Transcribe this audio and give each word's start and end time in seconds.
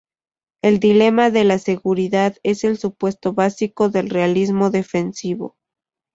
El 0.63 0.79
dilema 0.79 1.29
de 1.29 1.43
la 1.43 1.59
seguridad 1.59 2.35
es 2.41 2.63
el 2.63 2.79
supuesto 2.79 3.33
básico 3.33 3.89
del 3.89 4.09
realismo 4.09 4.71
defensivo. 4.71 5.57